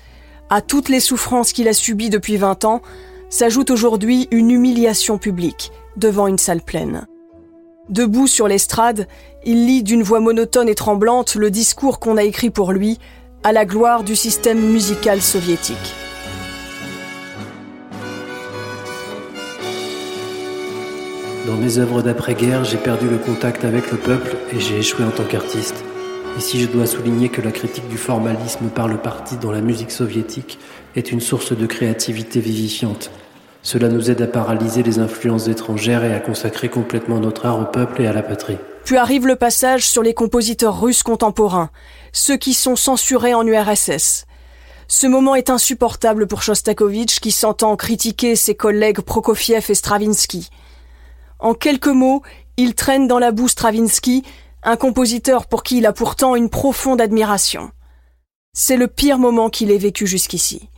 À 0.50 0.60
toutes 0.60 0.88
les 0.88 1.00
souffrances 1.00 1.52
qu'il 1.52 1.68
a 1.68 1.72
subies 1.72 2.10
depuis 2.10 2.36
20 2.36 2.64
ans, 2.64 2.82
s'ajoute 3.28 3.70
aujourd'hui 3.70 4.28
une 4.30 4.50
humiliation 4.50 5.18
publique 5.18 5.72
devant 5.96 6.26
une 6.26 6.38
salle 6.38 6.62
pleine. 6.62 7.06
Debout 7.88 8.26
sur 8.26 8.48
l'estrade, 8.48 9.06
il 9.44 9.64
lit 9.66 9.84
d'une 9.84 10.02
voix 10.02 10.18
monotone 10.18 10.68
et 10.68 10.74
tremblante 10.74 11.36
le 11.36 11.52
discours 11.52 12.00
qu'on 12.00 12.16
a 12.16 12.24
écrit 12.24 12.50
pour 12.50 12.72
lui 12.72 12.98
à 13.44 13.52
la 13.52 13.64
gloire 13.64 14.02
du 14.02 14.16
système 14.16 14.58
musical 14.58 15.22
soviétique. 15.22 15.76
Dans 21.46 21.54
mes 21.54 21.78
œuvres 21.78 22.02
d'après-guerre, 22.02 22.64
j'ai 22.64 22.76
perdu 22.76 23.08
le 23.08 23.18
contact 23.18 23.64
avec 23.64 23.92
le 23.92 23.98
peuple 23.98 24.36
et 24.52 24.58
j'ai 24.58 24.78
échoué 24.78 25.04
en 25.04 25.12
tant 25.12 25.22
qu'artiste. 25.22 25.84
Ici, 26.36 26.60
je 26.60 26.66
dois 26.66 26.86
souligner 26.86 27.28
que 27.28 27.40
la 27.40 27.52
critique 27.52 27.86
du 27.88 27.96
formalisme 27.96 28.66
par 28.66 28.88
le 28.88 28.96
parti 28.96 29.36
dans 29.36 29.52
la 29.52 29.60
musique 29.60 29.92
soviétique 29.92 30.58
est 30.96 31.12
une 31.12 31.20
source 31.20 31.56
de 31.56 31.66
créativité 31.66 32.40
vivifiante. 32.40 33.12
Cela 33.66 33.88
nous 33.88 34.12
aide 34.12 34.22
à 34.22 34.28
paralyser 34.28 34.84
les 34.84 35.00
influences 35.00 35.48
étrangères 35.48 36.04
et 36.04 36.14
à 36.14 36.20
consacrer 36.20 36.68
complètement 36.68 37.18
notre 37.18 37.46
art 37.46 37.58
au 37.58 37.64
peuple 37.64 38.00
et 38.00 38.06
à 38.06 38.12
la 38.12 38.22
patrie. 38.22 38.58
Puis 38.84 38.96
arrive 38.96 39.26
le 39.26 39.34
passage 39.34 39.88
sur 39.88 40.04
les 40.04 40.14
compositeurs 40.14 40.80
russes 40.80 41.02
contemporains, 41.02 41.70
ceux 42.12 42.36
qui 42.36 42.54
sont 42.54 42.76
censurés 42.76 43.34
en 43.34 43.44
URSS. 43.44 44.26
Ce 44.86 45.08
moment 45.08 45.34
est 45.34 45.50
insupportable 45.50 46.28
pour 46.28 46.44
Shostakovich 46.44 47.18
qui 47.18 47.32
s'entend 47.32 47.74
critiquer 47.74 48.36
ses 48.36 48.54
collègues 48.54 49.00
Prokofiev 49.00 49.66
et 49.68 49.74
Stravinsky. 49.74 50.48
En 51.40 51.54
quelques 51.54 51.88
mots, 51.88 52.22
il 52.56 52.76
traîne 52.76 53.08
dans 53.08 53.18
la 53.18 53.32
boue 53.32 53.48
Stravinsky, 53.48 54.22
un 54.62 54.76
compositeur 54.76 55.48
pour 55.48 55.64
qui 55.64 55.78
il 55.78 55.86
a 55.86 55.92
pourtant 55.92 56.36
une 56.36 56.50
profonde 56.50 57.00
admiration. 57.00 57.72
C'est 58.52 58.76
le 58.76 58.86
pire 58.86 59.18
moment 59.18 59.50
qu'il 59.50 59.72
ait 59.72 59.76
vécu 59.76 60.06
jusqu'ici. 60.06 60.70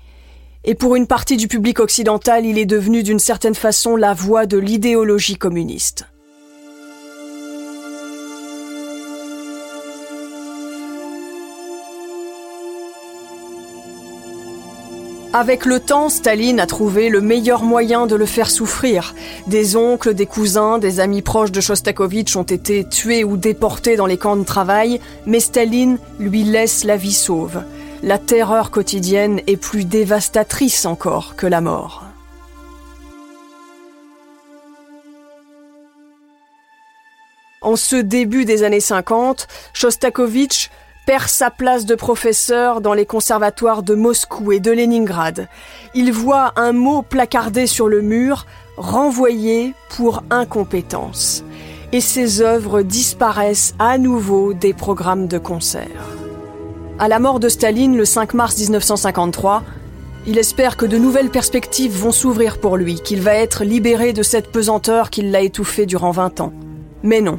Et 0.65 0.75
pour 0.75 0.97
une 0.97 1.07
partie 1.07 1.37
du 1.37 1.49
public 1.49 1.81
occidental, 1.81 2.45
il 2.45 2.59
est 2.59 2.67
devenu 2.67 3.03
d'une 3.03 3.21
certaine 3.21 3.55
façon 3.55 3.97
la 3.97 4.13
voix 4.13 4.47
de 4.47 4.59
l'idéologie 4.59 5.37
communiste. 5.37 6.07
Avec 15.35 15.67
le 15.67 15.79
temps, 15.79 16.09
Staline 16.09 16.59
a 16.59 16.67
trouvé 16.67 17.11
le 17.11 17.21
meilleur 17.21 17.63
moyen 17.63 18.07
de 18.07 18.17
le 18.17 18.27
faire 18.27 18.51
souffrir. 18.51 19.15
Des 19.47 19.77
oncles, 19.77 20.15
des 20.15 20.27
cousins, 20.27 20.79
des 20.79 21.01
amis 21.01 21.21
proches 21.21 21.53
de 21.53 21.61
Shostakovich 21.61 22.35
ont 22.35 22.43
été 22.43 22.83
tués 22.83 23.25
ou 23.25 23.37
déportés 23.37 23.97
dans 23.97 24.07
les 24.07 24.17
camps 24.17 24.37
de 24.37 24.45
travail, 24.45 25.01
mais 25.27 25.39
Staline 25.39 25.99
lui 26.19 26.45
laisse 26.45 26.83
la 26.83 26.97
vie 26.97 27.13
sauve. 27.13 27.63
La 28.03 28.19
terreur 28.19 28.71
quotidienne 28.71 29.41
est 29.49 29.57
plus 29.57 29.85
dévastatrice 29.85 30.87
encore 30.87 31.35
que 31.35 31.49
la 31.49 31.61
mort. 31.61 32.05
En 37.61 37.75
ce 37.75 37.97
début 37.97 38.45
des 38.45 38.63
années 38.63 38.79
50, 38.79 39.49
Shostakovich 39.73 40.71
perd 41.07 41.27
sa 41.27 41.51
place 41.51 41.87
de 41.87 41.97
professeur 41.97 42.81
dans 42.81 42.95
les 42.95 43.05
conservatoires 43.05 43.83
de 43.83 43.97
Moscou 43.97 44.53
et 44.53 44.61
de 44.61 44.71
Leningrad. 44.71 45.49
Il 45.95 46.13
voit 46.13 46.53
un 46.55 46.71
mot 46.73 47.03
placardé 47.03 47.67
sur 47.67 47.89
le 47.89 48.01
mur, 48.01 48.47
renvoyé 48.77 49.75
pour 49.97 50.23
incompétence. 50.31 51.43
Et 51.91 52.01
ses 52.01 52.43
œuvres 52.43 52.83
disparaissent 52.83 53.75
à 53.81 53.99
nouveau 53.99 54.53
des 54.53 54.73
programmes 54.73 55.27
de 55.27 55.39
concert. 55.39 56.18
À 57.01 57.07
la 57.07 57.21
mort 57.21 57.39
de 57.39 57.49
Staline 57.49 57.97
le 57.97 58.05
5 58.05 58.35
mars 58.35 58.59
1953, 58.59 59.63
il 60.27 60.37
espère 60.37 60.77
que 60.77 60.85
de 60.85 60.99
nouvelles 60.99 61.31
perspectives 61.31 61.97
vont 61.97 62.11
s'ouvrir 62.11 62.59
pour 62.59 62.77
lui, 62.77 62.97
qu'il 62.97 63.21
va 63.21 63.35
être 63.35 63.63
libéré 63.63 64.13
de 64.13 64.25
cette 64.25 64.51
pesanteur 64.51 65.09
qui 65.09 65.23
l'a 65.23 65.43
étouffé 65.43 65.87
durant 65.87 66.11
20 66.11 66.41
ans. 66.41 66.53
Mais 67.05 67.21
non. 67.21 67.39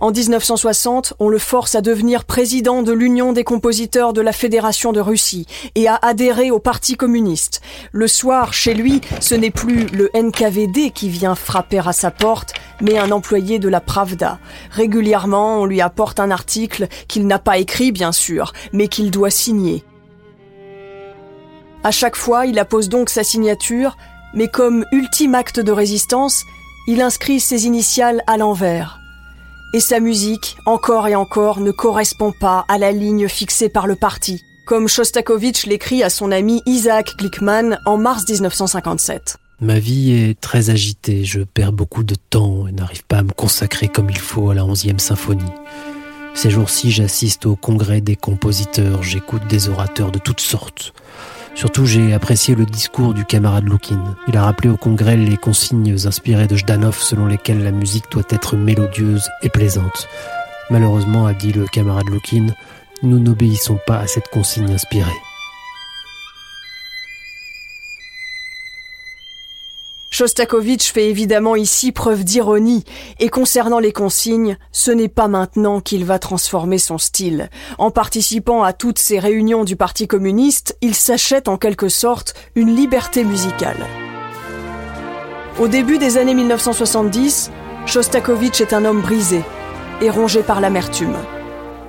En 0.00 0.12
1960, 0.12 1.12
on 1.18 1.28
le 1.28 1.38
force 1.38 1.74
à 1.74 1.82
devenir 1.82 2.24
président 2.24 2.82
de 2.82 2.92
l'Union 2.92 3.34
des 3.34 3.44
compositeurs 3.44 4.14
de 4.14 4.22
la 4.22 4.32
Fédération 4.32 4.92
de 4.92 5.00
Russie 5.00 5.46
et 5.74 5.88
à 5.88 5.98
adhérer 6.00 6.50
au 6.50 6.58
Parti 6.58 6.96
communiste. 6.96 7.60
Le 7.92 8.08
soir, 8.08 8.54
chez 8.54 8.72
lui, 8.72 9.02
ce 9.20 9.34
n'est 9.34 9.50
plus 9.50 9.84
le 9.88 10.08
NKVD 10.14 10.90
qui 10.92 11.10
vient 11.10 11.34
frapper 11.34 11.82
à 11.86 11.92
sa 11.92 12.10
porte, 12.10 12.54
mais 12.80 12.98
un 12.98 13.10
employé 13.10 13.58
de 13.58 13.68
la 13.68 13.82
Pravda. 13.82 14.38
Régulièrement, 14.70 15.60
on 15.60 15.66
lui 15.66 15.82
apporte 15.82 16.18
un 16.18 16.30
article 16.30 16.88
qu'il 17.06 17.26
n'a 17.26 17.38
pas 17.38 17.58
écrit, 17.58 17.92
bien 17.92 18.12
sûr, 18.12 18.54
mais 18.72 18.88
qu'il 18.88 19.10
doit 19.10 19.28
signer. 19.28 19.84
À 21.84 21.90
chaque 21.90 22.16
fois, 22.16 22.46
il 22.46 22.58
appose 22.58 22.88
donc 22.88 23.10
sa 23.10 23.22
signature, 23.22 23.98
mais 24.32 24.48
comme 24.48 24.86
ultime 24.92 25.34
acte 25.34 25.60
de 25.60 25.72
résistance, 25.72 26.44
il 26.86 27.02
inscrit 27.02 27.38
ses 27.38 27.66
initiales 27.66 28.22
à 28.26 28.38
l'envers 28.38 28.99
et 29.72 29.80
sa 29.80 30.00
musique, 30.00 30.56
encore 30.66 31.06
et 31.06 31.14
encore, 31.14 31.60
ne 31.60 31.70
correspond 31.70 32.32
pas 32.32 32.64
à 32.68 32.78
la 32.78 32.92
ligne 32.92 33.28
fixée 33.28 33.68
par 33.68 33.86
le 33.86 33.94
parti, 33.94 34.42
comme 34.66 34.88
Shostakovich 34.88 35.66
l'écrit 35.66 36.02
à 36.02 36.10
son 36.10 36.32
ami 36.32 36.62
Isaac 36.66 37.16
Glickman 37.16 37.78
en 37.86 37.96
mars 37.96 38.28
1957. 38.28 39.36
Ma 39.60 39.78
vie 39.78 40.12
est 40.12 40.40
très 40.40 40.70
agitée, 40.70 41.24
je 41.24 41.42
perds 41.42 41.72
beaucoup 41.72 42.02
de 42.02 42.14
temps 42.14 42.66
et 42.66 42.72
n'arrive 42.72 43.04
pas 43.04 43.18
à 43.18 43.22
me 43.22 43.32
consacrer 43.32 43.88
comme 43.88 44.10
il 44.10 44.18
faut 44.18 44.50
à 44.50 44.54
la 44.54 44.62
11e 44.62 44.98
symphonie. 44.98 45.52
Ces 46.34 46.50
jours-ci, 46.50 46.90
j'assiste 46.90 47.46
au 47.46 47.56
congrès 47.56 48.00
des 48.00 48.16
compositeurs, 48.16 49.02
j'écoute 49.02 49.46
des 49.48 49.68
orateurs 49.68 50.10
de 50.10 50.18
toutes 50.18 50.40
sortes. 50.40 50.94
Surtout, 51.60 51.84
j'ai 51.84 52.14
apprécié 52.14 52.54
le 52.54 52.64
discours 52.64 53.12
du 53.12 53.26
camarade 53.26 53.68
Loukine. 53.68 54.16
Il 54.28 54.36
a 54.38 54.44
rappelé 54.44 54.70
au 54.70 54.78
congrès 54.78 55.18
les 55.18 55.36
consignes 55.36 55.94
inspirées 56.06 56.46
de 56.46 56.56
Jdanov 56.56 56.96
selon 56.96 57.26
lesquelles 57.26 57.62
la 57.62 57.70
musique 57.70 58.10
doit 58.10 58.22
être 58.30 58.56
mélodieuse 58.56 59.28
et 59.42 59.50
plaisante. 59.50 60.08
Malheureusement, 60.70 61.26
a 61.26 61.34
dit 61.34 61.52
le 61.52 61.66
camarade 61.66 62.08
Loukine, 62.08 62.54
nous 63.02 63.18
n'obéissons 63.18 63.78
pas 63.86 63.98
à 63.98 64.06
cette 64.06 64.28
consigne 64.28 64.72
inspirée. 64.72 65.10
Shostakovich 70.20 70.92
fait 70.92 71.08
évidemment 71.08 71.56
ici 71.56 71.92
preuve 71.92 72.24
d'ironie, 72.24 72.84
et 73.20 73.30
concernant 73.30 73.78
les 73.78 73.90
consignes, 73.90 74.58
ce 74.70 74.90
n'est 74.90 75.08
pas 75.08 75.28
maintenant 75.28 75.80
qu'il 75.80 76.04
va 76.04 76.18
transformer 76.18 76.76
son 76.76 76.98
style. 76.98 77.48
En 77.78 77.90
participant 77.90 78.62
à 78.62 78.74
toutes 78.74 78.98
ces 78.98 79.18
réunions 79.18 79.64
du 79.64 79.76
Parti 79.76 80.06
communiste, 80.06 80.76
il 80.82 80.94
s'achète 80.94 81.48
en 81.48 81.56
quelque 81.56 81.88
sorte 81.88 82.34
une 82.54 82.76
liberté 82.76 83.24
musicale. 83.24 83.78
Au 85.58 85.68
début 85.68 85.96
des 85.96 86.18
années 86.18 86.34
1970, 86.34 87.50
Shostakovich 87.86 88.60
est 88.60 88.74
un 88.74 88.84
homme 88.84 89.00
brisé 89.00 89.40
et 90.02 90.10
rongé 90.10 90.42
par 90.42 90.60
l'amertume. 90.60 91.16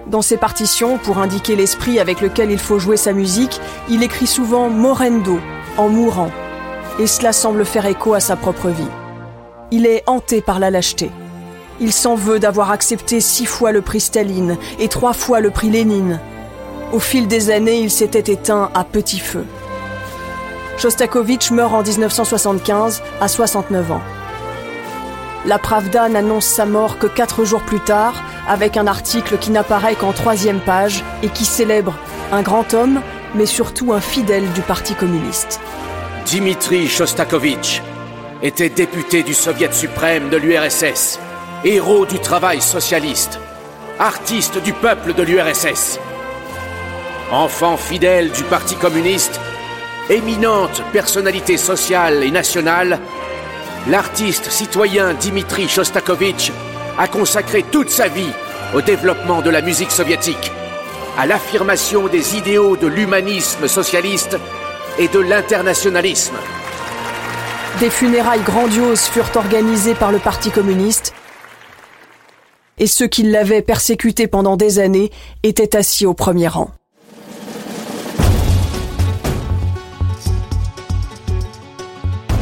Dans 0.07 0.21
ses 0.21 0.37
partitions, 0.37 0.97
pour 0.99 1.17
indiquer 1.17 1.57
l'esprit 1.57 1.99
avec 1.99 2.21
lequel 2.21 2.49
il 2.49 2.59
faut 2.59 2.79
jouer 2.79 2.95
sa 2.95 3.11
musique, 3.11 3.59
il 3.89 4.03
écrit 4.03 4.25
souvent 4.25 4.69
morendo, 4.69 5.37
en 5.75 5.89
mourant 5.89 6.31
et 6.99 7.07
cela 7.07 7.33
semble 7.33 7.65
faire 7.65 7.85
écho 7.85 8.13
à 8.13 8.19
sa 8.19 8.35
propre 8.35 8.69
vie. 8.69 8.87
Il 9.71 9.85
est 9.85 10.03
hanté 10.07 10.41
par 10.41 10.59
la 10.59 10.69
lâcheté. 10.69 11.11
Il 11.79 11.93
s'en 11.93 12.15
veut 12.15 12.39
d'avoir 12.39 12.71
accepté 12.71 13.21
six 13.21 13.45
fois 13.45 13.71
le 13.71 13.81
prix 13.81 14.01
Staline 14.01 14.57
et 14.79 14.87
trois 14.87 15.13
fois 15.13 15.39
le 15.39 15.49
prix 15.49 15.69
Lénine. 15.69 16.19
Au 16.91 16.99
fil 16.99 17.27
des 17.27 17.49
années, 17.49 17.79
il 17.79 17.89
s'était 17.89 18.31
éteint 18.31 18.69
à 18.73 18.83
petit 18.83 19.19
feu. 19.19 19.45
Shostakovich 20.77 21.51
meurt 21.51 21.73
en 21.73 21.83
1975 21.83 23.01
à 23.21 23.27
69 23.27 23.91
ans. 23.91 24.01
La 25.45 25.57
Pravda 25.57 26.09
n'annonce 26.09 26.45
sa 26.45 26.65
mort 26.65 26.99
que 26.99 27.07
quatre 27.07 27.45
jours 27.45 27.61
plus 27.61 27.79
tard, 27.79 28.13
avec 28.47 28.77
un 28.77 28.85
article 28.85 29.37
qui 29.37 29.51
n'apparaît 29.51 29.95
qu'en 29.95 30.11
troisième 30.11 30.59
page 30.59 31.03
et 31.23 31.29
qui 31.29 31.45
célèbre 31.45 31.95
un 32.31 32.41
grand 32.41 32.73
homme, 32.73 33.01
mais 33.33 33.45
surtout 33.45 33.93
un 33.93 34.01
fidèle 34.01 34.51
du 34.53 34.61
Parti 34.61 34.93
communiste. 34.93 35.59
Dimitri 36.31 36.87
Shostakovich 36.87 37.81
était 38.41 38.69
député 38.69 39.21
du 39.21 39.33
Soviet 39.33 39.73
suprême 39.73 40.29
de 40.29 40.37
l'URSS, 40.37 41.19
héros 41.65 42.05
du 42.05 42.19
travail 42.19 42.61
socialiste, 42.61 43.37
artiste 43.99 44.57
du 44.63 44.71
peuple 44.71 45.13
de 45.13 45.23
l'URSS. 45.23 45.99
Enfant 47.33 47.75
fidèle 47.75 48.31
du 48.31 48.43
Parti 48.43 48.75
communiste, 48.75 49.41
éminente 50.09 50.81
personnalité 50.93 51.57
sociale 51.57 52.23
et 52.23 52.31
nationale, 52.31 53.01
l'artiste 53.89 54.49
citoyen 54.49 55.13
Dimitri 55.15 55.67
Shostakovich 55.67 56.53
a 56.97 57.09
consacré 57.09 57.61
toute 57.61 57.89
sa 57.89 58.07
vie 58.07 58.31
au 58.73 58.79
développement 58.79 59.41
de 59.41 59.49
la 59.49 59.61
musique 59.61 59.91
soviétique, 59.91 60.53
à 61.17 61.25
l'affirmation 61.25 62.07
des 62.07 62.37
idéaux 62.37 62.77
de 62.77 62.87
l'humanisme 62.87 63.67
socialiste 63.67 64.37
et 64.99 65.07
de 65.07 65.19
l'internationalisme. 65.19 66.35
Des 67.79 67.89
funérailles 67.89 68.43
grandioses 68.43 69.01
furent 69.01 69.31
organisées 69.35 69.95
par 69.95 70.11
le 70.11 70.19
Parti 70.19 70.51
communiste 70.51 71.13
et 72.77 72.87
ceux 72.87 73.07
qui 73.07 73.23
l'avaient 73.23 73.61
persécuté 73.61 74.27
pendant 74.27 74.57
des 74.57 74.79
années 74.79 75.11
étaient 75.43 75.75
assis 75.75 76.05
au 76.05 76.13
premier 76.13 76.47
rang. 76.47 76.71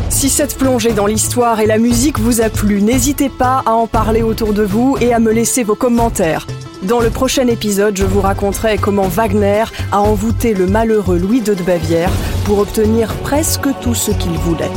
Si 0.10 0.30
cette 0.30 0.58
plongée 0.58 0.92
dans 0.92 1.06
l'histoire 1.06 1.62
et 1.62 1.66
la 1.66 1.78
musique 1.78 2.20
vous 2.20 2.42
a 2.42 2.50
plu, 2.50 2.82
n'hésitez 2.82 3.30
pas 3.30 3.64
à 3.66 3.72
en 3.72 3.88
parler 3.88 4.22
autour 4.22 4.54
de 4.54 4.64
vous 4.64 4.98
et 5.00 5.14
à 5.14 5.20
me 5.20 5.32
laisser 5.32 5.64
vos 5.64 5.76
commentaires. 5.76 6.46
Dans 6.84 7.02
le 7.02 7.10
prochain 7.10 7.48
épisode, 7.48 7.98
je 7.98 8.06
vous 8.06 8.22
raconterai 8.22 8.78
comment 8.78 9.10
Wagner 9.10 9.66
a 9.92 10.00
envoûté 10.00 10.54
le 10.54 10.66
malheureux 10.66 11.18
Louis 11.18 11.40
II 11.40 11.56
de 11.56 11.64
Bavière 11.64 12.10
pour 12.46 12.60
obtenir 12.60 13.14
presque 13.16 13.68
tout 13.82 13.94
ce 13.94 14.12
qu'il 14.12 14.32
voulait. 14.32 14.72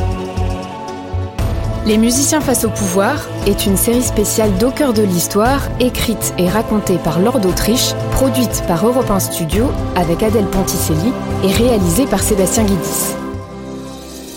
Les 1.85 1.97
musiciens 1.97 2.41
face 2.41 2.65
au 2.65 2.69
pouvoir 2.69 3.25
est 3.47 3.65
une 3.65 3.77
série 3.77 4.03
spéciale 4.03 4.51
d'au 4.57 4.71
cœur 4.71 4.91
de 4.91 5.01
l'histoire, 5.01 5.61
écrite 5.79 6.33
et 6.37 6.49
racontée 6.49 6.97
par 6.97 7.21
Lord 7.21 7.39
d'Autriche, 7.39 7.93
produite 8.11 8.63
par 8.67 8.85
Europe 8.85 9.09
1 9.09 9.19
Studio 9.21 9.71
avec 9.95 10.23
Adèle 10.23 10.47
Ponticelli 10.47 11.13
et 11.45 11.51
réalisée 11.51 12.05
par 12.05 12.21
Sébastien 12.21 12.63
Guidis. 12.63 13.15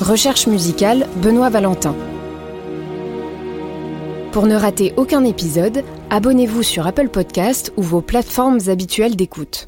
Recherche 0.00 0.46
musicale 0.46 1.08
Benoît 1.16 1.50
Valentin. 1.50 1.96
Pour 4.36 4.46
ne 4.46 4.54
rater 4.54 4.92
aucun 4.98 5.24
épisode, 5.24 5.82
abonnez-vous 6.10 6.62
sur 6.62 6.86
Apple 6.86 7.08
Podcast 7.08 7.72
ou 7.78 7.82
vos 7.82 8.02
plateformes 8.02 8.58
habituelles 8.66 9.16
d'écoute. 9.16 9.64